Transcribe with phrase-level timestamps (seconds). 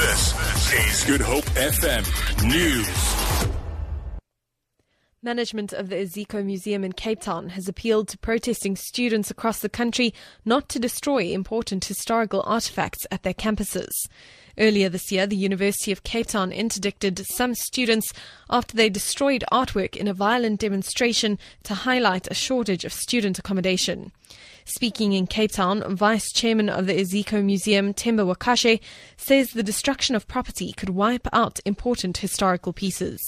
[0.00, 3.50] This is Good Hope FM News.
[5.22, 9.68] Management of the Iziko Museum in Cape Town has appealed to protesting students across the
[9.68, 14.08] country not to destroy important historical artifacts at their campuses.
[14.58, 18.12] Earlier this year, the University of Cape Town interdicted some students
[18.48, 24.12] after they destroyed artwork in a violent demonstration to highlight a shortage of student accommodation.
[24.64, 28.80] Speaking in Cape Town, Vice Chairman of the Iziko Museum, Themba Wakashe,
[29.16, 33.20] says the destruction of property could wipe out important historical pieces.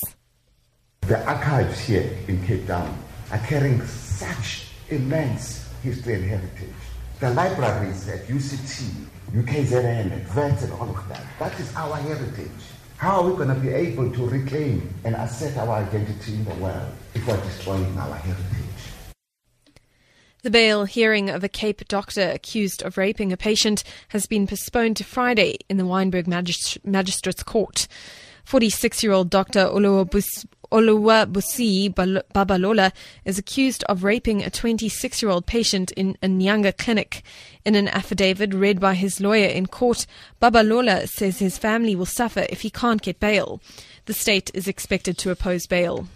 [1.02, 2.96] The archives here in Cape Town
[3.32, 6.91] are carrying such immense history and heritage.
[7.22, 12.50] The libraries at UCT, UKZN, at and all of that, that is our heritage.
[12.96, 16.54] How are we going to be able to reclaim and assert our identity in the
[16.56, 18.82] world if we're destroying our heritage?
[20.42, 24.96] The bail hearing of a Cape doctor accused of raping a patient has been postponed
[24.96, 27.86] to Friday in the Wynberg Magist- Magistrates Court.
[28.44, 29.68] 46 year old Dr.
[30.72, 32.92] Oluwabusi Babalola
[33.26, 37.22] is accused of raping a 26 year old patient in a Nyanga clinic.
[37.66, 40.06] In an affidavit read by his lawyer in court,
[40.40, 43.60] Babalola says his family will suffer if he can't get bail.
[44.06, 46.08] The state is expected to oppose bail.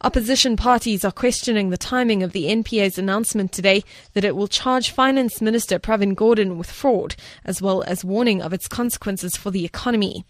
[0.00, 4.90] Opposition parties are questioning the timing of the NPA's announcement today that it will charge
[4.90, 9.64] Finance Minister Pravin Gordhan with fraud, as well as warning of its consequences for the
[9.64, 10.24] economy.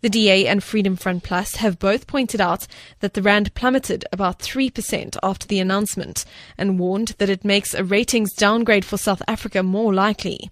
[0.00, 2.68] The DA and Freedom Front Plus have both pointed out
[3.00, 6.24] that the rand plummeted about 3% after the announcement
[6.56, 10.50] and warned that it makes a ratings downgrade for South Africa more likely.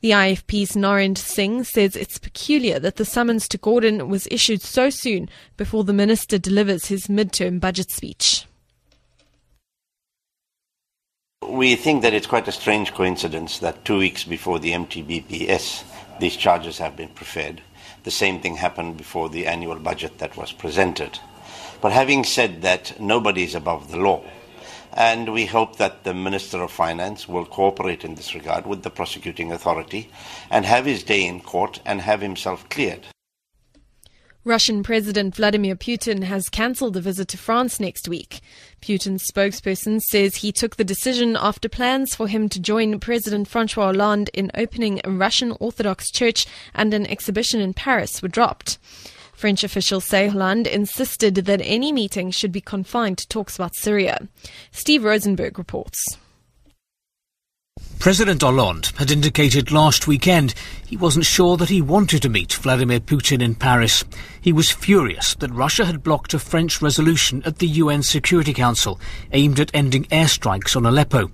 [0.00, 4.90] The IFP's Narinder Singh says it's peculiar that the summons to Gordhan was issued so
[4.90, 8.46] soon before the minister delivers his midterm budget speech.
[11.42, 15.84] We think that it's quite a strange coincidence that two weeks before the MTBPS,
[16.20, 17.60] these charges have been preferred.
[18.04, 21.18] The same thing happened before the annual budget that was presented.
[21.80, 24.22] But having said that, nobody is above the law.
[24.92, 28.90] And we hope that the Minister of Finance will cooperate in this regard with the
[28.90, 30.08] prosecuting authority
[30.50, 33.06] and have his day in court and have himself cleared.
[34.46, 38.42] Russian President Vladimir Putin has cancelled a visit to France next week.
[38.82, 43.86] Putin's spokesperson says he took the decision after plans for him to join President Francois
[43.86, 48.76] Hollande in opening a Russian Orthodox church and an exhibition in Paris were dropped.
[49.32, 54.28] French officials say Hollande insisted that any meeting should be confined to talks about Syria.
[54.72, 56.18] Steve Rosenberg reports.
[58.04, 60.52] President Hollande had indicated last weekend
[60.86, 64.04] he wasn't sure that he wanted to meet Vladimir Putin in Paris.
[64.42, 69.00] He was furious that Russia had blocked a French resolution at the UN Security Council
[69.32, 71.30] aimed at ending airstrikes on Aleppo.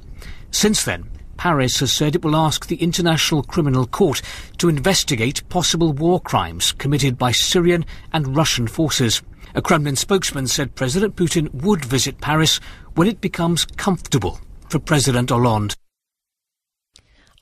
[0.53, 4.23] Since then, Paris has said it will ask the International Criminal Court
[4.59, 9.23] to investigate possible war crimes committed by Syrian and Russian forces.
[9.57, 12.61] A Kremlin spokesman said President Putin would visit Paris
[12.95, 14.39] when it becomes comfortable
[14.69, 15.75] for President Hollande.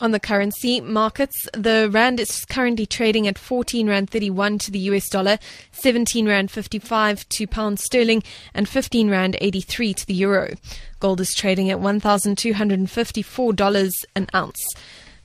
[0.00, 4.78] On the currency markets, the rand is currently trading at 14 rand 31 to the
[4.91, 5.41] US dollar,
[5.72, 8.22] 17 rand 55 to pound sterling,
[8.54, 10.54] and 15 rand 83 to the euro.
[11.00, 14.64] Gold is trading at $1,254 an ounce.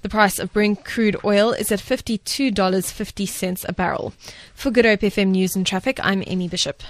[0.01, 4.13] The price of Brent crude oil is at $52.50 a barrel.
[4.53, 6.84] For Good Hope FM News and Traffic, I'm Amy Bishop.